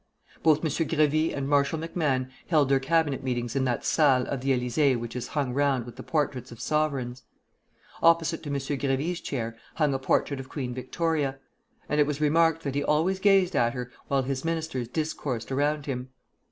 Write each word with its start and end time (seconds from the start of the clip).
Both 0.41 0.65
M. 0.65 0.71
Grévy 0.71 1.31
and 1.31 1.47
Marshal 1.47 1.77
MacMahon 1.77 2.31
held 2.47 2.69
their 2.69 2.79
Cabinet 2.79 3.23
meetings 3.23 3.55
in 3.55 3.65
that 3.65 3.85
salle 3.85 4.25
of 4.25 4.41
the 4.41 4.49
Élysée 4.49 4.97
which 4.99 5.15
is 5.15 5.27
hung 5.37 5.53
round 5.53 5.85
with 5.85 5.95
the 5.95 6.01
portraits 6.01 6.51
of 6.51 6.59
sovereigns. 6.59 7.21
Opposite 8.01 8.41
to 8.41 8.49
M. 8.49 8.55
Grévy's 8.55 9.21
chair 9.21 9.55
hung 9.75 9.93
a 9.93 9.99
portrait 9.99 10.39
of 10.39 10.49
Queen 10.49 10.73
Victoria; 10.73 11.37
and 11.87 11.99
it 11.99 12.07
was 12.07 12.19
remarked 12.19 12.63
that 12.63 12.73
he 12.73 12.83
always 12.83 13.19
gazed 13.19 13.55
at 13.55 13.75
her 13.75 13.91
while 14.07 14.23
his 14.23 14.43
ministers 14.43 14.87
discoursed 14.87 15.51
around 15.51 15.85
him. 15.85 16.09